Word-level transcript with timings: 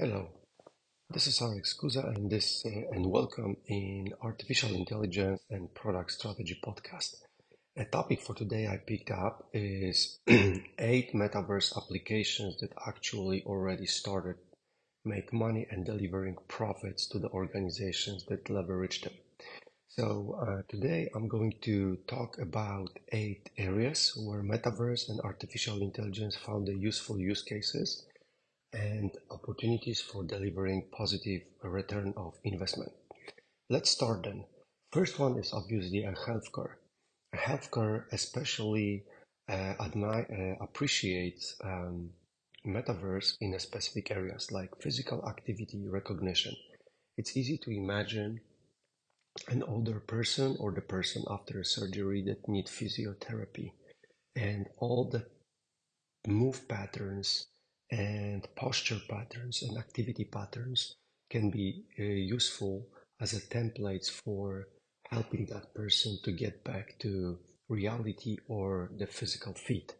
Hello, 0.00 0.28
this 1.10 1.26
is 1.26 1.42
Alex 1.42 1.76
Kuza, 1.76 2.14
and 2.14 2.30
this 2.30 2.64
uh, 2.64 2.94
and 2.94 3.10
welcome 3.10 3.56
in 3.66 4.14
Artificial 4.22 4.72
Intelligence 4.72 5.40
and 5.50 5.74
Product 5.74 6.12
Strategy 6.12 6.56
podcast. 6.64 7.16
A 7.76 7.84
topic 7.84 8.22
for 8.22 8.32
today 8.32 8.68
I 8.68 8.76
picked 8.76 9.10
up 9.10 9.48
is 9.52 10.20
eight 10.28 11.12
metaverse 11.14 11.76
applications 11.76 12.58
that 12.60 12.70
actually 12.86 13.42
already 13.42 13.86
started 13.86 14.36
make 15.04 15.32
money 15.32 15.66
and 15.68 15.84
delivering 15.84 16.36
profits 16.46 17.08
to 17.08 17.18
the 17.18 17.30
organizations 17.30 18.24
that 18.28 18.48
leverage 18.48 19.00
them. 19.00 19.14
So 19.88 20.38
uh, 20.40 20.62
today 20.68 21.10
I'm 21.12 21.26
going 21.26 21.54
to 21.62 21.98
talk 22.06 22.38
about 22.38 23.00
eight 23.10 23.50
areas 23.58 24.12
where 24.16 24.44
metaverse 24.44 25.08
and 25.08 25.20
artificial 25.22 25.82
intelligence 25.82 26.36
found 26.36 26.68
the 26.68 26.76
useful 26.76 27.18
use 27.18 27.42
cases 27.42 28.06
and 28.72 29.10
opportunities 29.30 30.00
for 30.00 30.24
delivering 30.24 30.88
positive 30.92 31.42
return 31.62 32.12
of 32.16 32.34
investment. 32.44 32.92
Let's 33.70 33.90
start 33.90 34.24
then. 34.24 34.44
First 34.92 35.18
one 35.18 35.38
is 35.38 35.52
obviously 35.52 36.04
a 36.04 36.12
healthcare. 36.12 36.74
A 37.32 37.36
healthcare 37.36 38.04
especially 38.12 39.04
uh, 39.48 39.74
admi- 39.80 40.30
uh, 40.30 40.64
appreciates 40.64 41.56
um, 41.62 42.10
metaverse 42.66 43.36
in 43.40 43.58
specific 43.58 44.10
areas 44.10 44.50
like 44.50 44.70
physical 44.80 45.26
activity 45.28 45.86
recognition. 45.86 46.54
It's 47.16 47.36
easy 47.36 47.58
to 47.58 47.70
imagine 47.70 48.40
an 49.48 49.62
older 49.62 50.00
person 50.00 50.56
or 50.58 50.72
the 50.72 50.80
person 50.80 51.24
after 51.30 51.60
a 51.60 51.64
surgery 51.64 52.22
that 52.26 52.48
need 52.48 52.66
physiotherapy 52.66 53.72
and 54.34 54.66
all 54.78 55.08
the 55.10 55.26
move 56.26 56.66
patterns 56.68 57.46
and 57.90 58.46
posture 58.54 59.00
patterns 59.08 59.62
and 59.62 59.78
activity 59.78 60.24
patterns 60.24 60.96
can 61.30 61.50
be 61.50 61.84
uh, 61.98 62.02
useful 62.02 62.86
as 63.20 63.32
a 63.32 63.40
templates 63.40 64.10
for 64.10 64.68
helping 65.10 65.46
that 65.46 65.74
person 65.74 66.18
to 66.22 66.32
get 66.32 66.64
back 66.64 66.98
to 66.98 67.38
reality 67.68 68.36
or 68.46 68.90
the 68.98 69.06
physical 69.06 69.54
fit. 69.54 69.94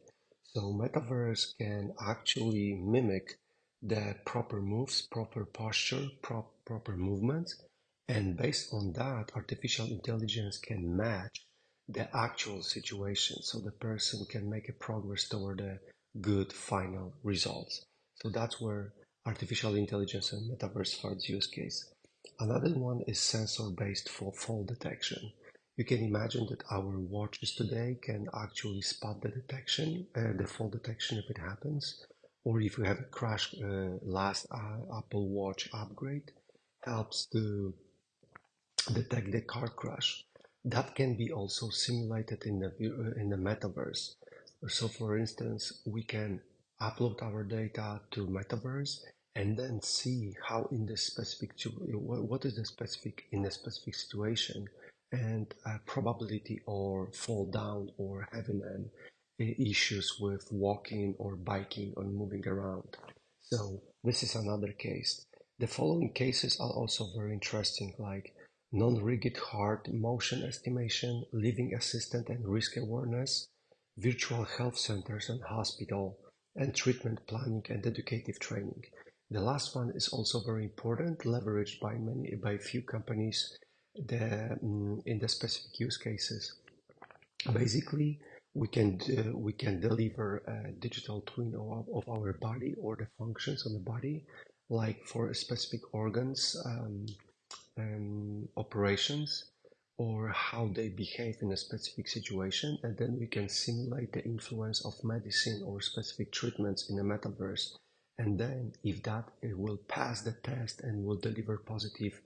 So 0.45 0.73
metaverse 0.73 1.57
can 1.59 1.95
actually 2.01 2.75
mimic 2.75 3.39
the 3.83 4.17
proper 4.25 4.61
moves, 4.61 5.03
proper 5.03 5.45
posture, 5.45 6.09
prop, 6.23 6.53
proper 6.65 6.97
movements, 6.97 7.57
and 8.09 8.37
based 8.37 8.73
on 8.73 8.93
that, 8.95 9.33
artificial 9.35 9.87
intelligence 9.87 10.59
can 10.59 10.97
match 10.97 11.47
the 11.89 12.15
actual 12.17 12.63
situation 12.63 13.43
so 13.43 13.61
the 13.61 13.71
person 13.71 14.27
can 14.29 14.49
make 14.49 14.69
a 14.69 14.73
progress 14.73 15.29
toward 15.29 15.61
a 15.61 15.79
good 16.21 16.53
final 16.53 17.15
results. 17.23 17.85
So 18.17 18.31
that's 18.31 18.61
where 18.61 18.93
artificial 19.27 19.75
intelligence 19.75 20.33
and 20.33 20.51
metaverse 20.51 21.01
finds 21.01 21.29
use 21.29 21.47
case. 21.47 21.93
Another 22.41 22.71
one 22.71 23.03
is 23.07 23.21
sensor-based 23.21 24.09
for 24.09 24.33
fall 24.33 24.65
detection. 24.65 25.33
You 25.77 25.85
can 25.85 26.05
imagine 26.05 26.47
that 26.51 26.65
our 26.71 26.99
watches 26.99 27.55
today 27.55 27.99
can 28.03 28.27
actually 28.35 28.83
spot 28.83 29.23
the 29.23 29.29
detection, 29.29 30.07
uh, 30.17 30.33
the 30.37 30.47
fall 30.47 30.69
detection 30.69 31.19
if 31.19 31.31
it 31.31 31.39
happens, 31.39 32.05
or 32.45 32.61
if 32.61 32.79
you 32.79 32.85
have 32.85 32.99
a 32.99 33.05
crash. 33.05 33.55
Uh, 33.55 33.99
last 34.03 34.47
uh, 34.51 34.99
Apple 34.99 35.29
Watch 35.29 35.69
upgrade 35.73 36.33
helps 36.85 37.27
to 37.27 37.75
detect 38.93 39.31
the 39.31 39.43
car 39.43 39.69
crash. 39.69 40.25
That 40.65 40.95
can 40.95 41.17
be 41.17 41.31
also 41.31 41.69
simulated 41.69 42.43
in 42.45 42.59
the 42.59 42.69
uh, 42.69 43.21
in 43.21 43.31
the 43.31 43.37
metaverse. 43.37 44.15
So, 44.67 44.89
for 44.89 45.17
instance, 45.17 45.83
we 45.87 46.03
can 46.03 46.41
upload 46.81 47.23
our 47.23 47.45
data 47.45 48.01
to 48.11 48.27
Metaverse 48.27 49.01
and 49.35 49.57
then 49.57 49.81
see 49.83 50.35
how 50.49 50.69
in 50.73 50.87
the 50.87 50.97
specific 50.97 51.53
what 51.65 52.45
is 52.45 52.57
the 52.57 52.65
specific 52.65 53.27
in 53.31 53.45
a 53.45 53.51
specific 53.51 53.95
situation 53.95 54.67
and 55.13 55.55
probability 55.87 56.61
or 56.67 57.11
fall 57.13 57.47
down 57.47 57.91
or 57.99 58.29
having 58.33 58.63
an 58.65 58.91
issues 59.39 60.19
with 60.21 60.49
walking 60.51 61.15
or 61.19 61.37
biking 61.37 61.95
or 61.97 62.05
moving 62.05 62.47
around. 62.47 62.97
So 63.41 63.81
this 64.03 64.25
is 64.25 64.35
another 64.35 64.73
case. 64.73 65.25
The 65.61 65.69
following 65.69 66.13
cases 66.13 66.59
are 66.59 66.71
also 66.71 67.07
very 67.17 67.33
interesting, 67.33 67.95
like 67.99 68.35
non-rigid 68.73 69.37
heart 69.37 69.89
motion 69.93 70.43
estimation, 70.43 71.25
living 71.33 71.75
assistant 71.75 72.29
and 72.29 72.47
risk 72.47 72.77
awareness, 72.77 73.47
virtual 73.99 74.45
health 74.45 74.79
centers 74.79 75.29
and 75.29 75.43
hospital, 75.43 76.19
and 76.57 76.75
treatment 76.75 77.21
planning 77.27 77.65
and 77.69 77.87
educative 77.87 78.39
training. 78.39 78.83
The 79.31 79.41
last 79.41 79.77
one 79.77 79.93
is 79.95 80.09
also 80.09 80.43
very 80.45 80.65
important, 80.65 81.21
leveraged 81.21 81.81
by 81.81 81.95
many 81.95 82.35
by 82.37 82.57
few 82.59 82.83
companies 82.83 83.59
the, 83.95 84.59
um, 84.63 85.03
in 85.07 85.19
the 85.19 85.29
specific 85.29 85.79
use 85.79 85.99
cases. 85.99 86.55
Basically, 87.53 88.21
we 88.55 88.69
can 88.69 89.01
uh, 89.17 89.37
we 89.37 89.53
can 89.53 89.81
deliver 89.81 90.39
a 90.47 90.73
digital 90.73 91.23
twin 91.27 91.55
of, 91.55 91.87
of, 91.95 92.09
our 92.09 92.33
body 92.41 92.75
or 92.81 92.97
the 92.97 93.07
functions 93.19 93.67
of 93.67 93.73
the 93.73 93.85
body, 93.95 94.25
like 94.69 95.05
for 95.05 95.33
specific 95.35 95.83
organs 95.93 96.57
um, 96.67 97.07
um, 97.79 98.49
operations 98.57 99.53
or 99.99 100.29
how 100.29 100.69
they 100.69 100.89
behave 100.89 101.37
in 101.43 101.53
a 101.53 101.57
specific 101.57 102.09
situation, 102.09 102.79
and 102.85 102.97
then 102.97 103.19
we 103.19 103.27
can 103.27 103.49
simulate 103.49 104.13
the 104.13 104.25
influence 104.25 104.85
of 104.87 104.95
medicine 105.03 105.63
or 105.67 105.81
specific 105.81 106.33
treatments 106.33 106.89
in 106.89 106.99
a 106.99 107.03
metaverse. 107.03 107.73
And 108.17 108.39
then, 108.39 108.73
if 108.83 109.03
that 109.03 109.29
will 109.43 109.77
pass 109.89 110.23
the 110.23 110.33
test 110.33 110.81
and 110.81 111.05
will 111.05 111.19
deliver 111.19 111.59
positive 111.59 112.21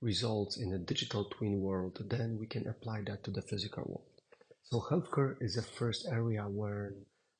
results 0.00 0.58
in 0.58 0.72
a 0.74 0.78
digital 0.78 1.24
twin 1.24 1.60
world, 1.60 1.98
then 2.10 2.36
we 2.38 2.46
can 2.46 2.68
apply 2.68 3.02
that 3.06 3.24
to 3.24 3.30
the 3.30 3.42
physical 3.42 3.84
world. 3.84 4.08
So 4.64 4.80
healthcare 4.80 5.36
is 5.40 5.54
the 5.54 5.62
first 5.62 6.06
area 6.10 6.42
where 6.42 6.94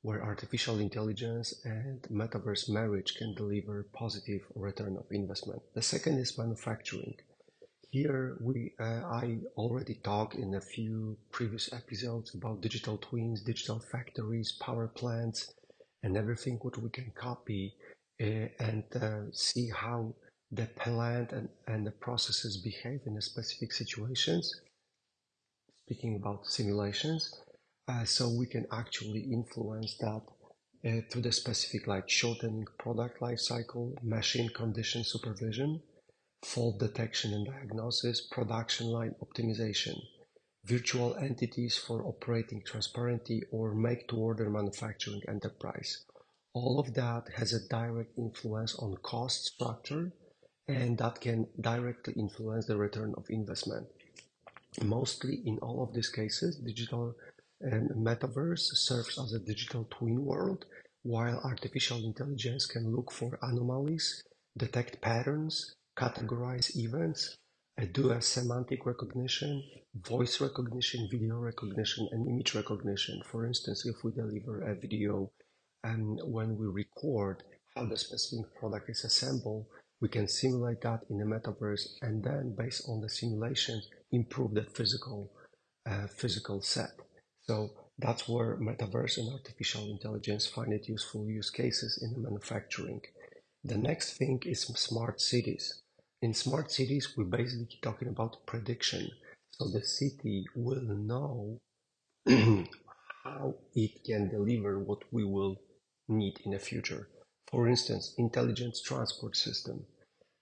where 0.04 0.22
artificial 0.22 0.80
intelligence 0.80 1.54
and 1.64 2.02
metaverse 2.12 2.68
marriage 2.68 3.14
can 3.16 3.34
deliver 3.34 3.88
positive 3.94 4.42
return 4.54 4.98
of 4.98 5.06
investment. 5.10 5.62
The 5.74 5.80
second 5.80 6.18
is 6.18 6.36
manufacturing. 6.36 7.14
Here 7.94 8.36
we, 8.40 8.72
uh, 8.80 9.02
I 9.22 9.38
already 9.56 9.94
talked 10.02 10.34
in 10.34 10.56
a 10.56 10.60
few 10.60 11.16
previous 11.30 11.72
episodes 11.72 12.34
about 12.34 12.60
digital 12.60 12.98
twins, 12.98 13.40
digital 13.40 13.78
factories, 13.78 14.50
power 14.60 14.88
plants, 14.88 15.54
and 16.02 16.16
everything 16.16 16.58
what 16.60 16.76
we 16.76 16.90
can 16.90 17.12
copy 17.14 17.72
uh, 18.20 18.48
and 18.58 18.82
uh, 19.00 19.30
see 19.32 19.68
how 19.68 20.12
the 20.50 20.66
plant 20.74 21.30
and, 21.30 21.48
and 21.68 21.86
the 21.86 21.92
processes 21.92 22.56
behave 22.56 23.02
in 23.06 23.20
specific 23.20 23.72
situations. 23.72 24.52
Speaking 25.86 26.16
about 26.16 26.46
simulations, 26.46 27.32
uh, 27.86 28.04
so 28.04 28.28
we 28.28 28.46
can 28.46 28.66
actually 28.72 29.20
influence 29.20 29.94
that 30.00 30.22
uh, 30.84 31.00
through 31.08 31.22
the 31.22 31.30
specific 31.30 31.86
like 31.86 32.10
shortening 32.10 32.66
product 32.76 33.22
life 33.22 33.38
cycle, 33.38 33.96
machine 34.02 34.48
condition 34.48 35.04
supervision, 35.04 35.80
fault 36.44 36.78
detection 36.78 37.32
and 37.32 37.46
diagnosis, 37.46 38.20
production 38.20 38.88
line 38.88 39.14
optimization, 39.22 39.98
virtual 40.64 41.16
entities 41.16 41.76
for 41.76 42.04
operating 42.04 42.62
transparently 42.64 43.42
or 43.50 43.74
make-to-order 43.74 44.50
manufacturing 44.50 45.22
enterprise. 45.28 46.04
All 46.52 46.78
of 46.78 46.94
that 46.94 47.24
has 47.36 47.52
a 47.52 47.66
direct 47.68 48.16
influence 48.18 48.74
on 48.76 48.96
cost 49.02 49.44
structure 49.46 50.12
and 50.68 50.96
that 50.98 51.20
can 51.20 51.46
directly 51.60 52.14
influence 52.14 52.66
the 52.66 52.76
return 52.76 53.14
of 53.16 53.26
investment. 53.28 53.86
Mostly 54.82 55.42
in 55.44 55.58
all 55.58 55.82
of 55.82 55.94
these 55.94 56.08
cases, 56.08 56.56
digital 56.56 57.14
and 57.60 57.90
metaverse 57.90 58.74
serves 58.74 59.18
as 59.18 59.32
a 59.32 59.38
digital 59.38 59.86
twin 59.90 60.24
world, 60.24 60.64
while 61.02 61.40
artificial 61.44 62.04
intelligence 62.04 62.66
can 62.66 62.94
look 62.94 63.12
for 63.12 63.38
anomalies, 63.42 64.22
detect 64.56 65.00
patterns, 65.00 65.74
categorize 65.96 66.76
events, 66.76 67.36
do 67.92 68.10
a 68.10 68.20
semantic 68.20 68.86
recognition, 68.86 69.62
voice 69.94 70.40
recognition, 70.40 71.08
video 71.10 71.36
recognition, 71.36 72.08
and 72.12 72.28
image 72.28 72.54
recognition. 72.54 73.20
For 73.30 73.46
instance, 73.46 73.84
if 73.86 73.96
we 74.04 74.12
deliver 74.12 74.62
a 74.62 74.74
video 74.74 75.30
and 75.82 76.20
when 76.24 76.56
we 76.56 76.66
record 76.66 77.42
how 77.74 77.86
the 77.86 77.96
specific 77.96 78.54
product 78.58 78.88
is 78.90 79.04
assembled, 79.04 79.66
we 80.00 80.08
can 80.08 80.28
simulate 80.28 80.80
that 80.82 81.00
in 81.10 81.18
the 81.18 81.24
metaverse 81.24 81.86
and 82.02 82.22
then 82.22 82.54
based 82.56 82.88
on 82.88 83.00
the 83.00 83.08
simulation, 83.08 83.80
improve 84.12 84.54
the 84.54 84.64
physical 84.64 85.32
uh, 85.86 86.06
physical 86.06 86.62
set. 86.62 86.90
So 87.42 87.70
that's 87.98 88.28
where 88.28 88.56
metaverse 88.56 89.18
and 89.18 89.32
artificial 89.32 89.90
intelligence 89.90 90.46
find 90.46 90.72
it 90.72 90.88
useful 90.88 91.28
use 91.28 91.50
cases 91.50 92.00
in 92.02 92.12
the 92.12 92.28
manufacturing. 92.28 93.02
The 93.62 93.78
next 93.78 94.18
thing 94.18 94.42
is 94.44 94.62
smart 94.62 95.20
cities. 95.20 95.82
In 96.24 96.32
smart 96.32 96.72
cities, 96.72 97.12
we're 97.14 97.24
basically 97.24 97.78
talking 97.82 98.08
about 98.08 98.46
prediction. 98.46 99.10
So 99.50 99.68
the 99.68 99.84
city 99.84 100.46
will 100.56 100.80
know 100.80 101.60
how 103.24 103.56
it 103.74 104.02
can 104.06 104.30
deliver 104.30 104.78
what 104.78 105.02
we 105.12 105.22
will 105.22 105.60
need 106.08 106.40
in 106.46 106.52
the 106.52 106.58
future. 106.58 107.10
For 107.50 107.68
instance, 107.68 108.14
intelligent 108.16 108.78
transport 108.86 109.36
system. 109.36 109.84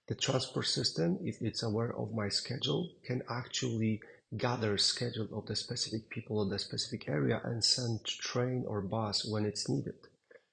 The 0.07 0.15
transport 0.15 0.67
system, 0.67 1.19
if 1.21 1.41
it's 1.41 1.63
aware 1.63 1.93
of 1.97 2.13
my 2.13 2.29
schedule, 2.29 2.89
can 3.05 3.21
actually 3.29 3.99
gather 4.37 4.77
schedule 4.77 5.27
of 5.37 5.47
the 5.47 5.55
specific 5.57 6.09
people 6.09 6.41
of 6.41 6.49
the 6.49 6.59
specific 6.59 7.09
area 7.09 7.41
and 7.43 7.61
send 7.61 8.05
train 8.05 8.63
or 8.69 8.79
bus 8.79 9.25
when 9.25 9.45
it's 9.45 9.67
needed. 9.67 9.99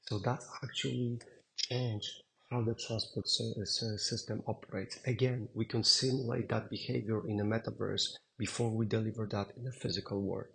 So 0.09 0.19
that 0.19 0.43
actually 0.65 1.21
change 1.57 2.11
how 2.51 2.61
the 2.63 2.75
transport 2.75 3.27
uh, 3.27 3.97
system 3.97 4.43
operates. 4.49 4.99
Again, 5.07 5.49
we 5.55 5.65
can 5.65 5.85
simulate 5.85 6.49
that 6.49 6.69
behavior 6.69 7.27
in 7.29 7.39
a 7.39 7.45
metaverse 7.45 8.09
before 8.39 8.71
we 8.71 8.87
deliver 8.87 9.29
that 9.31 9.53
in 9.57 9.65
the 9.65 9.73
physical 9.73 10.21
world. 10.21 10.49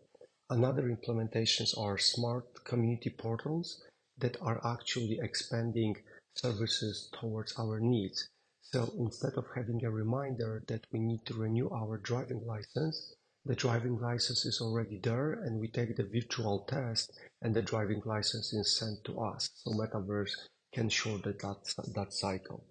Another 0.50 0.84
implementations 0.84 1.78
are 1.78 1.98
smart 1.98 2.66
community 2.66 3.10
portals 3.10 3.82
that 4.18 4.36
are 4.42 4.60
actually 4.66 5.20
expanding 5.22 5.96
services 6.36 7.10
towards 7.20 7.54
our 7.58 7.80
needs. 7.80 8.28
So 8.62 8.94
instead 9.00 9.34
of 9.38 9.46
having 9.56 9.86
a 9.86 9.90
reminder 9.90 10.64
that 10.68 10.86
we 10.92 11.00
need 11.00 11.26
to 11.28 11.34
renew 11.34 11.70
our 11.70 11.98
driving 11.98 12.46
license, 12.46 13.16
the 13.46 13.56
driving 13.56 14.00
license 14.00 14.44
is 14.46 14.60
already 14.60 15.00
there 15.02 15.34
and 15.34 15.60
we 15.62 15.68
take 15.70 15.96
the 15.96 16.04
virtual 16.04 16.66
test 16.68 17.12
and 17.42 17.54
the 17.54 17.62
driving 17.62 18.02
license 18.04 18.54
is 18.54 18.78
sent 18.78 19.04
to 19.06 19.20
us. 19.20 19.50
So 19.54 19.72
Metaverse 19.72 20.32
can 20.75 20.89
shorten 20.89 21.36
that, 21.42 21.62
that 21.95 22.12
cycle. 22.13 22.66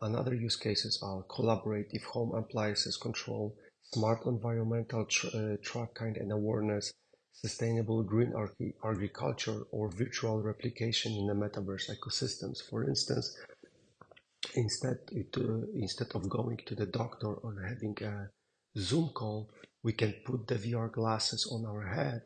Another 0.00 0.34
use 0.34 0.56
cases 0.56 0.98
are 1.02 1.22
collaborative 1.24 2.02
home 2.04 2.34
appliances 2.34 2.96
control, 2.96 3.54
smart 3.92 4.20
environmental 4.26 5.04
tr 5.04 5.26
uh, 5.26 5.56
tracking 5.68 6.16
and 6.22 6.32
awareness, 6.32 6.92
sustainable 7.44 8.02
green 8.02 8.32
agriculture, 8.90 9.60
or 9.70 9.84
virtual 10.04 10.38
replication 10.50 11.12
in 11.20 11.26
the 11.26 11.38
metaverse 11.42 11.86
ecosystems. 11.96 12.58
For 12.68 12.80
instance, 12.90 13.26
instead, 14.54 14.98
it, 15.20 15.36
uh, 15.36 15.66
instead 15.84 16.10
of 16.16 16.28
going 16.28 16.58
to 16.68 16.74
the 16.74 16.86
doctor 16.86 17.32
or 17.44 17.52
having 17.72 17.96
a 18.02 18.30
Zoom 18.78 19.10
call, 19.10 19.50
we 19.82 19.92
can 19.92 20.12
put 20.24 20.46
the 20.46 20.60
VR 20.64 20.90
glasses 20.90 21.42
on 21.54 21.66
our 21.66 21.86
head 21.98 22.22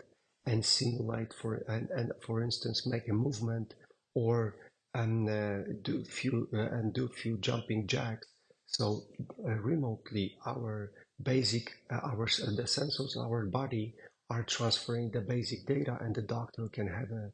and 0.47 0.65
simulate 0.65 1.33
for 1.41 1.51
and, 1.75 1.89
and 1.91 2.13
for 2.25 2.37
instance 2.43 2.87
make 2.87 3.09
a 3.09 3.13
movement 3.27 3.75
or 4.15 4.55
and 5.03 5.29
uh, 5.29 5.59
do 5.83 6.05
few 6.05 6.49
uh, 6.53 6.77
and 6.77 6.93
do 6.93 7.09
few 7.09 7.37
jumping 7.39 7.87
jacks 7.87 8.27
so 8.67 9.03
uh, 9.47 9.57
remotely 9.73 10.27
our 10.47 10.93
basic 11.23 11.67
uh, 11.93 12.01
our 12.11 12.27
the 12.61 12.69
sensors 12.77 13.17
our 13.17 13.47
body 13.47 13.95
are 14.29 14.43
transferring 14.43 15.11
the 15.11 15.21
basic 15.21 15.67
data 15.67 15.97
and 16.01 16.15
the 16.15 16.23
doctor 16.23 16.69
can 16.69 16.89
have 16.89 17.11
a 17.11 17.31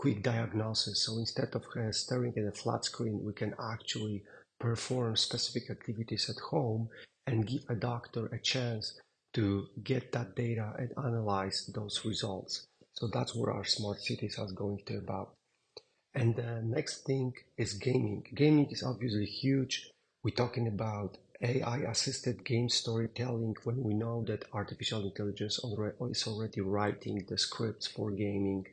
quick 0.00 0.22
diagnosis. 0.22 1.04
So 1.04 1.18
instead 1.18 1.54
of 1.54 1.64
uh, 1.76 1.92
staring 1.92 2.32
at 2.38 2.44
a 2.44 2.52
flat 2.52 2.86
screen, 2.86 3.20
we 3.22 3.34
can 3.34 3.54
actually 3.72 4.22
perform 4.58 5.14
specific 5.16 5.70
activities 5.70 6.30
at 6.30 6.40
home 6.50 6.88
and 7.26 7.46
give 7.46 7.62
a 7.68 7.74
doctor 7.74 8.24
a 8.32 8.38
chance 8.38 8.98
to 9.34 9.66
get 9.84 10.12
that 10.12 10.34
data 10.34 10.72
and 10.78 10.90
analyze 10.96 11.70
those 11.74 12.00
results. 12.06 12.66
So 12.94 13.08
that's 13.12 13.34
where 13.34 13.52
our 13.52 13.64
smart 13.64 14.00
cities 14.00 14.38
are 14.38 14.50
going 14.50 14.78
to 14.86 14.96
about. 14.96 15.34
And 16.14 16.34
the 16.34 16.60
next 16.62 17.04
thing 17.06 17.34
is 17.56 17.74
gaming. 17.74 18.26
Gaming 18.34 18.66
is 18.70 18.82
obviously 18.82 19.26
huge. 19.26 19.90
We're 20.22 20.34
talking 20.34 20.66
about 20.66 21.18
AI 21.40 21.78
assisted 21.78 22.44
game 22.44 22.68
storytelling 22.68 23.56
when 23.64 23.82
we 23.82 23.94
know 23.94 24.24
that 24.26 24.44
artificial 24.52 25.04
intelligence 25.04 25.58
is 25.58 26.26
already 26.26 26.60
writing 26.60 27.24
the 27.28 27.38
scripts 27.38 27.86
for 27.86 28.10
gaming. 28.10 28.66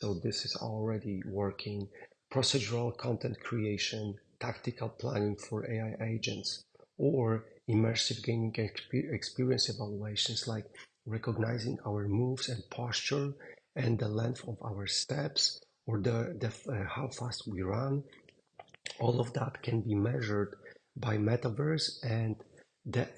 So 0.00 0.14
this 0.14 0.44
is 0.44 0.56
already 0.56 1.22
working. 1.26 1.88
Procedural 2.32 2.96
content 2.96 3.40
creation, 3.40 4.14
tactical 4.40 4.88
planning 4.88 5.36
for 5.36 5.68
AI 5.70 5.96
agents, 6.04 6.62
or 6.98 7.44
immersive 7.68 8.22
gaming 8.22 8.54
experience 8.56 9.68
evaluations 9.68 10.46
like 10.46 10.66
recognizing 11.04 11.78
our 11.86 12.06
moves 12.06 12.48
and 12.48 12.62
posture 12.70 13.32
and 13.74 13.98
the 13.98 14.08
length 14.08 14.46
of 14.48 14.56
our 14.62 14.86
steps 14.86 15.60
or 15.86 16.00
the, 16.00 16.36
the 16.40 16.72
uh, 16.72 16.84
how 16.88 17.08
fast 17.08 17.44
we 17.46 17.62
run. 17.62 18.02
All 18.98 19.20
of 19.20 19.32
that 19.34 19.62
can 19.62 19.80
be 19.82 19.94
measured 19.94 20.54
by 20.96 21.18
metaverse 21.18 21.98
and 22.02 22.36
the 22.84 23.08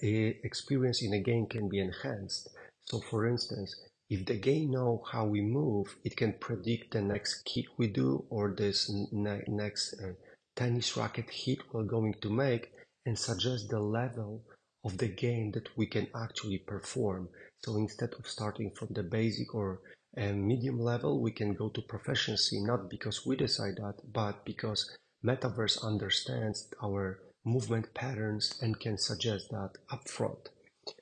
experience 0.45 1.03
in 1.03 1.13
a 1.13 1.23
game 1.23 1.47
can 1.47 1.69
be 1.69 1.79
enhanced. 1.79 2.49
So 2.87 3.01
for 3.01 3.27
instance, 3.27 3.75
if 4.11 4.25
the 4.25 4.39
game 4.39 4.71
know 4.71 5.03
how 5.13 5.27
we 5.27 5.43
move, 5.43 5.97
it 6.05 6.17
can 6.17 6.33
predict 6.41 6.93
the 6.93 7.03
next 7.03 7.43
kick 7.45 7.67
we 7.77 7.89
do 7.89 8.25
or 8.31 8.55
this 8.57 8.91
ne 9.13 9.43
next 9.47 9.95
uh, 10.03 10.15
tennis 10.57 10.97
racket 10.97 11.29
hit 11.31 11.59
we're 11.73 11.85
going 11.85 12.15
to 12.23 12.31
make 12.31 12.73
and 13.05 13.19
suggest 13.19 13.69
the 13.69 13.81
level 13.81 14.43
of 14.85 14.97
the 14.97 15.09
game 15.09 15.51
that 15.53 15.69
we 15.77 15.87
can 15.87 16.09
actually 16.17 16.59
perform. 16.59 17.29
So 17.63 17.77
instead 17.77 18.15
of 18.19 18.27
starting 18.27 18.71
from 18.75 18.89
the 18.93 19.03
basic 19.03 19.55
or 19.55 19.81
uh, 20.19 20.33
medium 20.33 20.81
level, 20.81 21.21
we 21.21 21.31
can 21.31 21.55
go 21.55 21.69
to 21.71 21.81
proficiency, 21.83 22.61
not 22.61 22.91
because 22.91 23.25
we 23.25 23.37
decide 23.37 23.77
that, 23.77 23.97
but 24.13 24.45
because 24.45 24.97
Metaverse 25.25 25.83
understands 25.83 26.69
our 26.83 27.21
movement 27.45 27.95
patterns 27.95 28.59
and 28.61 28.79
can 28.81 28.99
suggest 28.99 29.51
that 29.51 29.73
upfront. 29.91 30.49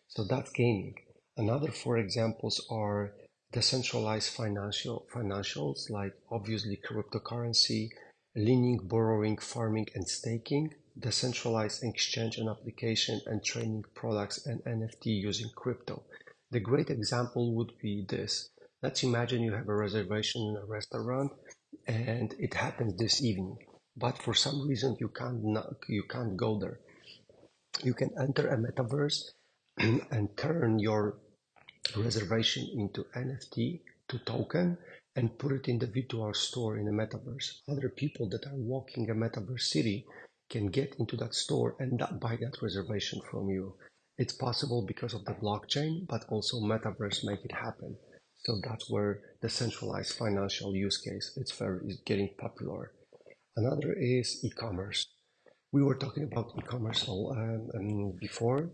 So 0.09 0.25
that's 0.25 0.51
gaming. 0.53 0.95
Another 1.37 1.71
four 1.71 1.99
examples 1.99 2.67
are 2.71 3.13
decentralized 3.53 4.31
financial 4.31 5.07
financials 5.15 5.91
like 5.91 6.15
obviously 6.31 6.79
cryptocurrency, 6.89 7.89
lending, 8.35 8.79
borrowing, 8.85 9.39
farming, 9.39 9.89
and 9.95 10.09
staking, 10.09 10.75
decentralized 10.99 11.83
exchange 11.85 12.39
and 12.39 12.49
application, 12.49 13.21
and 13.27 13.45
training 13.45 13.85
products 13.95 14.47
and 14.47 14.63
NFT 14.65 15.07
using 15.07 15.51
crypto. 15.55 16.03
The 16.51 16.61
great 16.61 16.91
example 16.91 17.55
would 17.55 17.73
be 17.83 18.05
this. 18.09 18.51
Let's 18.83 19.03
imagine 19.03 19.43
you 19.43 19.53
have 19.53 19.69
a 19.69 19.75
reservation 19.75 20.43
in 20.43 20.57
a 20.57 20.67
restaurant 20.67 21.33
and 21.87 22.35
it 22.39 22.55
happens 22.55 22.97
this 22.97 23.23
evening 23.23 23.59
but 23.97 24.19
for 24.19 24.35
some 24.35 24.69
reason 24.69 24.97
you 25.01 25.09
can't 25.09 25.43
you 25.89 26.03
can't 26.03 26.37
go 26.37 26.59
there. 26.59 26.81
You 27.83 27.95
can 27.95 28.11
enter 28.21 28.49
a 28.49 28.59
metaverse 28.59 29.31
and 29.79 30.37
turn 30.37 30.79
your 30.79 31.19
reservation 31.97 32.69
into 32.75 33.07
NFT 33.17 33.81
to 34.09 34.19
token 34.19 34.77
and 35.15 35.39
put 35.39 35.53
it 35.53 35.69
in 35.69 35.79
the 35.79 35.87
virtual 35.87 36.35
store 36.35 36.77
in 36.77 36.85
the 36.85 36.93
metaverse. 36.93 37.61
Other 37.69 37.89
people 37.89 38.29
that 38.31 38.47
are 38.47 38.55
walking 38.55 39.09
a 39.09 39.15
metaverse 39.15 39.63
city 39.63 40.05
can 40.51 40.67
get 40.67 40.97
into 40.99 41.17
that 41.17 41.35
store 41.35 41.75
and 41.79 41.99
that, 41.99 42.21
buy 42.21 42.37
that 42.37 42.61
reservation 42.63 43.21
from 43.31 43.49
you. 43.49 43.75
It's 44.19 44.35
possible 44.35 44.83
because 44.83 45.15
of 45.15 45.25
the 45.25 45.35
blockchain, 45.35 46.07
but 46.07 46.25
also 46.29 46.61
metaverse 46.61 47.25
make 47.25 47.45
it 47.45 47.53
happen. 47.53 47.97
So 48.45 48.61
that's 48.63 48.89
where 48.91 49.21
decentralized 49.43 50.15
financial 50.15 50.75
use 50.75 50.99
case 50.99 51.33
it's 51.37 51.53
very 51.53 51.81
is 51.87 52.01
getting 52.07 52.31
popular. 52.39 52.93
Another 53.57 53.93
is 53.95 54.45
e-commerce. 54.45 55.07
We 55.73 55.83
were 55.83 55.97
talking 55.97 56.25
about 56.25 56.53
e-commerce 56.59 57.09
um, 57.09 57.69
um, 57.75 58.13
before. 58.21 58.71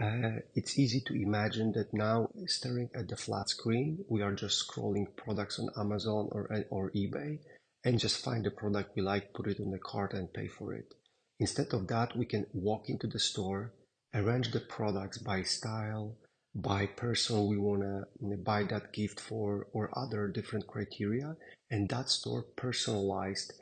Uh, 0.00 0.40
it's 0.54 0.78
easy 0.78 1.02
to 1.06 1.14
imagine 1.14 1.72
that 1.72 1.92
now, 1.92 2.28
staring 2.46 2.88
at 2.94 3.08
the 3.08 3.16
flat 3.16 3.48
screen, 3.50 4.02
we 4.08 4.22
are 4.22 4.34
just 4.34 4.66
scrolling 4.66 5.06
products 5.16 5.58
on 5.58 5.68
Amazon 5.78 6.28
or 6.32 6.48
or 6.70 6.90
eBay, 6.92 7.38
and 7.84 7.98
just 7.98 8.24
find 8.24 8.44
the 8.44 8.50
product 8.50 8.96
we 8.96 9.02
like, 9.02 9.34
put 9.34 9.46
it 9.46 9.58
in 9.58 9.70
the 9.70 9.78
cart, 9.78 10.14
and 10.14 10.32
pay 10.32 10.48
for 10.48 10.72
it. 10.72 10.94
Instead 11.38 11.74
of 11.74 11.86
that, 11.88 12.16
we 12.16 12.24
can 12.24 12.46
walk 12.54 12.88
into 12.88 13.06
the 13.06 13.18
store, 13.18 13.72
arrange 14.14 14.52
the 14.52 14.60
products 14.60 15.18
by 15.18 15.42
style, 15.42 16.16
by 16.54 16.86
person 16.86 17.46
we 17.46 17.58
want 17.58 17.82
to 17.82 18.36
buy 18.38 18.64
that 18.64 18.92
gift 18.92 19.20
for, 19.20 19.68
or 19.72 19.90
other 19.96 20.28
different 20.28 20.66
criteria, 20.66 21.36
and 21.70 21.88
that 21.88 22.08
store 22.08 22.42
personalized 22.56 23.52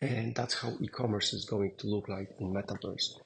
and 0.00 0.34
that's 0.34 0.54
how 0.60 0.72
e-commerce 0.80 1.32
is 1.32 1.44
going 1.46 1.72
to 1.78 1.86
look 1.86 2.08
like 2.08 2.28
in 2.38 2.52
metaverse. 2.52 3.18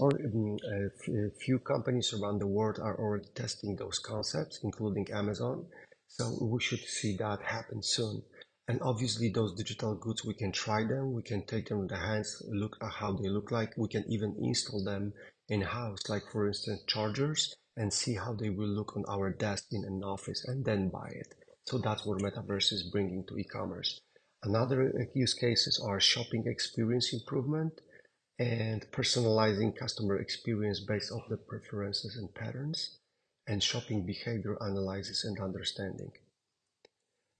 Um, 0.00 0.58
a 0.68 1.30
few 1.40 1.58
companies 1.60 2.12
around 2.12 2.38
the 2.40 2.46
world 2.46 2.78
are 2.78 2.98
already 2.98 3.28
testing 3.34 3.76
those 3.76 3.98
concepts, 3.98 4.60
including 4.62 5.06
Amazon. 5.10 5.66
So 6.08 6.36
we 6.42 6.60
should 6.60 6.80
see 6.80 7.16
that 7.16 7.40
happen 7.42 7.82
soon. 7.82 8.22
And 8.68 8.80
obviously, 8.82 9.30
those 9.30 9.54
digital 9.54 9.94
goods, 9.94 10.24
we 10.24 10.34
can 10.34 10.52
try 10.52 10.84
them, 10.84 11.14
we 11.14 11.22
can 11.22 11.46
take 11.46 11.68
them 11.68 11.80
in 11.80 11.86
the 11.86 11.96
hands, 11.96 12.42
look 12.48 12.76
at 12.82 12.90
how 12.90 13.12
they 13.12 13.28
look 13.28 13.50
like. 13.50 13.72
We 13.78 13.88
can 13.88 14.04
even 14.08 14.36
install 14.42 14.84
them 14.84 15.14
in 15.48 15.62
house, 15.62 16.00
like 16.08 16.24
for 16.30 16.46
instance, 16.46 16.82
chargers, 16.86 17.54
and 17.76 17.92
see 17.92 18.14
how 18.14 18.32
they 18.32 18.50
will 18.50 18.68
look 18.68 18.96
on 18.96 19.04
our 19.08 19.30
desk 19.30 19.66
in 19.72 19.84
an 19.84 20.02
office 20.02 20.44
and 20.46 20.64
then 20.64 20.88
buy 20.88 21.08
it. 21.08 21.34
So 21.64 21.78
that's 21.78 22.06
what 22.06 22.20
Metaverse 22.20 22.72
is 22.72 22.90
bringing 22.90 23.24
to 23.26 23.38
e-commerce. 23.38 24.00
Another 24.42 24.88
uh, 24.88 25.04
use 25.14 25.34
cases 25.34 25.82
are 25.84 26.00
shopping 26.00 26.44
experience 26.46 27.12
improvement 27.12 27.80
and 28.38 28.86
personalizing 28.92 29.74
customer 29.76 30.18
experience 30.18 30.80
based 30.80 31.10
on 31.10 31.22
the 31.28 31.36
preferences 31.36 32.16
and 32.16 32.32
patterns 32.34 32.98
and 33.46 33.62
shopping 33.62 34.04
behavior 34.04 34.56
analysis 34.60 35.24
and 35.24 35.40
understanding. 35.40 36.12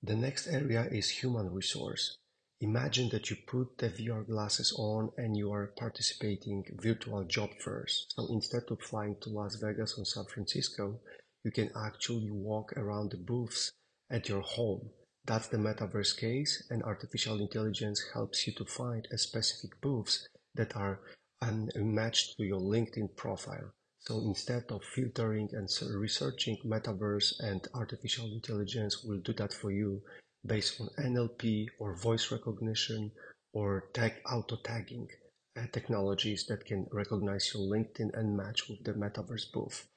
The 0.02 0.16
next 0.16 0.46
area 0.46 0.86
is 0.90 1.08
human 1.08 1.52
resource. 1.52 2.16
Imagine 2.62 3.10
that 3.10 3.28
you 3.28 3.36
put 3.46 3.76
the 3.76 3.90
VR 3.90 4.26
glasses 4.26 4.74
on 4.78 5.12
and 5.18 5.36
you 5.36 5.52
are 5.52 5.74
participating 5.76 6.64
virtual 6.80 7.22
job 7.24 7.50
fairs. 7.62 8.06
So 8.16 8.28
instead 8.30 8.62
of 8.70 8.80
flying 8.80 9.16
to 9.20 9.28
Las 9.28 9.56
Vegas 9.56 9.98
or 9.98 10.06
San 10.06 10.24
Francisco, 10.24 10.98
you 11.44 11.50
can 11.50 11.70
actually 11.76 12.30
walk 12.30 12.72
around 12.78 13.10
the 13.10 13.18
booths 13.18 13.72
at 14.10 14.30
your 14.30 14.40
home. 14.40 14.88
That's 15.26 15.48
the 15.48 15.58
metaverse 15.58 16.16
case 16.16 16.66
and 16.70 16.82
artificial 16.82 17.40
intelligence 17.40 18.02
helps 18.14 18.46
you 18.46 18.54
to 18.54 18.64
find 18.64 19.06
a 19.12 19.18
specific 19.18 19.78
booths 19.82 20.26
that 20.54 20.74
are 20.74 21.00
um, 21.42 21.68
unmatched 21.74 22.38
to 22.38 22.44
your 22.44 22.60
LinkedIn 22.60 23.16
profile. 23.16 23.72
So 23.98 24.20
instead 24.20 24.64
of 24.70 24.82
filtering 24.82 25.50
and 25.52 25.68
researching 25.94 26.56
metaverse 26.64 27.34
and 27.38 27.68
artificial 27.74 28.32
intelligence 28.32 29.04
will 29.04 29.18
do 29.18 29.34
that 29.34 29.52
for 29.52 29.70
you 29.70 30.00
based 30.46 30.80
on 30.80 30.88
NLP 30.98 31.66
or 31.78 31.94
voice 31.94 32.30
recognition 32.30 33.12
or 33.52 33.88
tag 33.92 34.14
auto 34.30 34.56
tagging 34.56 35.08
uh, 35.56 35.66
technologies 35.72 36.46
that 36.46 36.64
can 36.64 36.86
recognize 36.92 37.52
your 37.54 37.62
LinkedIn 37.62 38.14
and 38.14 38.36
match 38.36 38.68
with 38.68 38.84
the 38.84 38.92
metaverse 38.92 39.50
booth. 39.52 39.88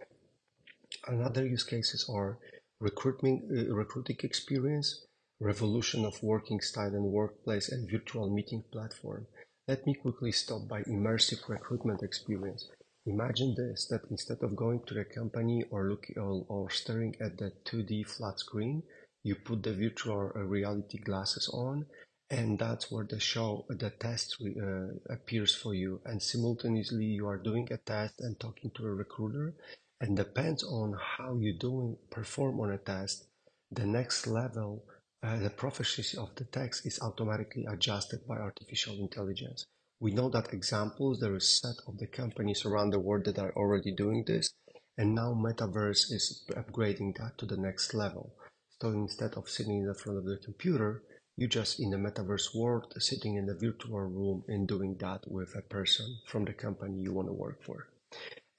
Another 1.08 1.46
use 1.46 1.64
cases 1.64 2.10
are 2.10 2.40
recruitment, 2.80 3.44
uh, 3.52 3.74
recruiting 3.74 4.18
experience, 4.24 5.06
revolution 5.40 6.06
of 6.06 6.24
working 6.24 6.62
style 6.62 6.94
and 6.96 7.06
workplace, 7.06 7.70
and 7.70 7.90
virtual 7.90 8.30
meeting 8.30 8.64
platform. 8.72 9.28
Let 9.68 9.86
me 9.86 9.94
quickly 9.94 10.32
stop 10.32 10.68
by 10.68 10.82
immersive 10.84 11.48
recruitment 11.48 12.02
experience. 12.02 12.68
Imagine 13.06 13.56
this, 13.56 13.88
that 13.88 14.02
instead 14.10 14.42
of 14.42 14.56
going 14.56 14.82
to 14.88 14.94
the 14.94 15.06
company 15.06 15.64
or 15.70 15.90
looking 15.90 16.18
or, 16.18 16.46
or 16.48 16.70
staring 16.70 17.16
at 17.22 17.38
the 17.38 17.52
2D 17.66 18.08
flat 18.08 18.40
screen, 18.40 18.84
you 19.24 19.36
put 19.36 19.64
the 19.64 19.74
virtual 19.74 20.32
uh, 20.36 20.40
reality 20.40 20.98
glasses 21.00 21.50
on 21.54 21.86
and 22.30 22.60
that's 22.60 22.92
where 22.92 23.06
the 23.10 23.20
show 23.20 23.66
the 23.70 23.90
test 23.90 24.38
uh, 24.42 25.14
appears 25.14 25.56
for 25.56 25.74
you. 25.74 26.00
And 26.06 26.22
simultaneously 26.22 27.06
you 27.06 27.28
are 27.28 27.38
doing 27.38 27.68
a 27.72 27.78
test 27.78 28.16
and 28.20 28.40
talking 28.40 28.72
to 28.76 28.86
a 28.86 28.94
recruiter 28.94 29.56
and 30.00 30.16
depends 30.16 30.64
on 30.64 30.96
how 31.18 31.38
you 31.38 31.58
doing 31.58 31.98
perform 32.12 32.60
on 32.60 32.72
a 32.72 32.78
test 32.78 33.26
the 33.72 33.86
next 33.86 34.26
level 34.26 34.84
uh, 35.22 35.38
the 35.38 35.50
proficiency 35.50 36.18
of 36.18 36.34
the 36.36 36.46
text 36.46 36.86
is 36.86 37.00
automatically 37.02 37.66
adjusted 37.70 38.26
by 38.26 38.38
artificial 38.38 38.96
intelligence. 39.00 39.66
We 40.00 40.14
know 40.14 40.30
that 40.30 40.54
examples 40.54 41.20
there 41.20 41.36
is 41.36 41.60
set 41.60 41.76
of 41.88 41.98
the 41.98 42.08
companies 42.08 42.66
around 42.66 42.92
the 42.92 43.00
world 43.00 43.26
that 43.26 43.38
are 43.38 43.52
already 43.54 43.94
doing 43.94 44.24
this 44.26 44.54
and 44.98 45.14
now 45.14 45.34
metaverse 45.34 46.12
is 46.12 46.46
upgrading 46.52 47.18
that 47.18 47.38
to 47.40 47.46
the 47.46 47.58
next 47.58 47.94
level 47.94 48.34
so 48.82 48.90
instead 48.90 49.34
of 49.34 49.50
sitting 49.50 49.80
in 49.80 49.88
the 49.88 49.94
front 49.94 50.20
of 50.20 50.26
the 50.26 50.38
computer, 50.38 51.04
you 51.36 51.48
just 51.48 51.80
in 51.80 51.90
the 51.90 51.98
metaverse 51.98 52.56
world, 52.56 52.94
sitting 53.00 53.36
in 53.36 53.46
the 53.46 53.54
virtual 53.54 54.00
room 54.02 54.44
and 54.48 54.68
doing 54.68 54.96
that 55.00 55.22
with 55.28 55.56
a 55.56 55.62
person 55.62 56.18
from 56.28 56.46
the 56.46 56.54
company 56.54 57.02
you 57.02 57.14
want 57.14 57.28
to 57.28 57.34
work 57.34 57.64
for. 57.64 57.88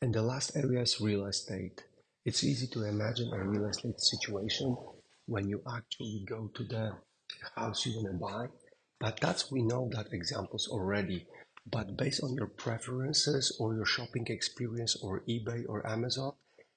And 0.02 0.14
the 0.14 0.22
last 0.22 0.56
area 0.56 0.80
is 0.80 1.00
real 1.00 1.26
estate. 1.26 1.84
It's 2.24 2.44
easy 2.44 2.66
to 2.68 2.84
imagine 2.84 3.32
a 3.32 3.44
real 3.44 3.66
estate 3.66 4.00
situation 4.00 4.76
when 5.26 5.48
you 5.48 5.62
actually 5.74 6.24
go 6.26 6.50
to 6.54 6.64
the 6.64 6.92
house 7.56 7.86
you 7.86 7.96
want 7.96 8.06
to 8.06 8.18
buy. 8.18 8.46
But 8.98 9.20
that's, 9.20 9.50
we 9.50 9.62
know 9.62 9.90
that 9.92 10.12
examples 10.12 10.68
already. 10.68 11.26
But 11.70 11.96
based 11.96 12.22
on 12.22 12.34
your 12.34 12.46
preferences 12.46 13.56
or 13.60 13.74
your 13.74 13.86
shopping 13.86 14.26
experience 14.28 14.96
or 15.02 15.22
eBay 15.28 15.64
or 15.68 15.86
Amazon, 15.86 16.32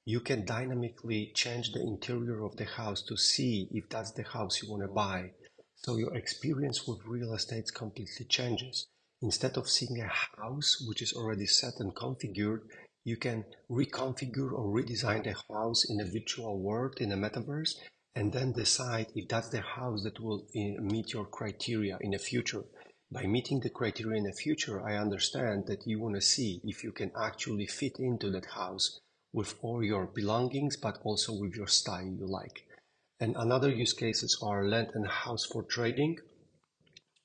you 0.05 0.19
can 0.19 0.43
dynamically 0.45 1.31
change 1.33 1.71
the 1.71 1.79
interior 1.79 2.43
of 2.43 2.57
the 2.57 2.65
house 2.65 3.01
to 3.01 3.15
see 3.15 3.69
if 3.71 3.87
that's 3.87 4.11
the 4.11 4.23
house 4.23 4.61
you 4.61 4.69
want 4.69 4.83
to 4.83 4.89
buy. 4.89 5.31
So 5.75 5.95
your 5.95 6.13
experience 6.17 6.85
with 6.85 7.05
real 7.05 7.33
estate 7.33 7.73
completely 7.73 8.25
changes. 8.25 8.87
Instead 9.21 9.55
of 9.55 9.69
seeing 9.69 10.01
a 10.01 10.11
house 10.41 10.83
which 10.85 11.01
is 11.01 11.13
already 11.13 11.45
set 11.45 11.75
and 11.79 11.95
configured, 11.95 12.61
you 13.05 13.15
can 13.15 13.45
reconfigure 13.69 14.51
or 14.51 14.73
redesign 14.73 15.23
the 15.23 15.35
house 15.53 15.85
in 15.89 16.01
a 16.01 16.05
virtual 16.05 16.59
world, 16.59 16.95
in 16.99 17.13
a 17.13 17.15
metaverse, 17.17 17.75
and 18.13 18.33
then 18.33 18.51
decide 18.51 19.07
if 19.15 19.29
that's 19.29 19.49
the 19.49 19.61
house 19.61 20.03
that 20.03 20.19
will 20.19 20.45
eh, 20.53 20.75
meet 20.81 21.13
your 21.13 21.25
criteria 21.25 21.97
in 22.01 22.11
the 22.11 22.19
future. 22.19 22.65
By 23.09 23.25
meeting 23.25 23.61
the 23.61 23.69
criteria 23.69 24.17
in 24.17 24.25
the 24.25 24.33
future, 24.33 24.85
I 24.85 24.97
understand 24.97 25.67
that 25.67 25.87
you 25.87 26.01
want 26.01 26.15
to 26.15 26.21
see 26.21 26.59
if 26.65 26.83
you 26.83 26.91
can 26.91 27.11
actually 27.17 27.67
fit 27.67 27.99
into 27.99 28.29
that 28.31 28.45
house 28.45 28.99
with 29.33 29.55
all 29.61 29.83
your 29.83 30.05
belongings, 30.05 30.77
but 30.77 30.99
also 31.03 31.33
with 31.33 31.55
your 31.55 31.67
style 31.67 32.05
you 32.05 32.27
like. 32.27 32.65
And 33.19 33.35
another 33.35 33.69
use 33.69 33.93
cases 33.93 34.37
are 34.41 34.67
land 34.67 34.91
and 34.93 35.07
house 35.07 35.45
for 35.45 35.63
trading, 35.63 36.19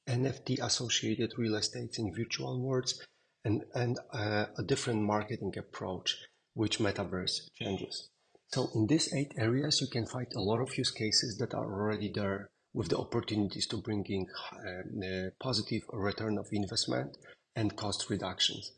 NFT 0.08 0.58
associated 0.62 1.32
real 1.36 1.56
estate 1.56 1.98
in 1.98 2.14
virtual 2.14 2.60
worlds, 2.60 3.04
and, 3.44 3.64
and 3.74 3.98
uh, 4.12 4.46
a 4.56 4.62
different 4.62 5.02
marketing 5.02 5.54
approach, 5.58 6.16
which 6.54 6.78
metaverse 6.78 7.50
changes. 7.54 8.08
So 8.48 8.70
in 8.74 8.86
these 8.86 9.12
eight 9.12 9.34
areas, 9.36 9.80
you 9.80 9.88
can 9.88 10.06
find 10.06 10.26
a 10.34 10.40
lot 10.40 10.60
of 10.60 10.76
use 10.78 10.90
cases 10.90 11.36
that 11.38 11.52
are 11.52 11.70
already 11.70 12.10
there 12.14 12.48
with 12.72 12.88
the 12.88 12.98
opportunities 12.98 13.66
to 13.66 13.76
bring 13.76 14.04
in 14.08 14.26
uh, 14.26 15.30
positive 15.40 15.82
return 15.92 16.38
of 16.38 16.46
investment 16.52 17.16
and 17.54 17.76
cost 17.76 18.08
reductions. 18.08 18.72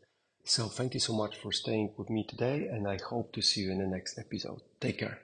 So 0.44 0.66
thank 0.66 0.94
you 0.94 1.00
so 1.00 1.12
much 1.12 1.36
for 1.36 1.52
staying 1.52 1.92
with 1.96 2.10
me 2.10 2.24
today 2.24 2.66
and 2.66 2.88
I 2.88 2.98
hope 2.98 3.32
to 3.32 3.42
see 3.42 3.62
you 3.62 3.72
in 3.72 3.78
the 3.78 3.86
next 3.86 4.18
episode. 4.18 4.62
Take 4.80 4.98
care. 4.98 5.20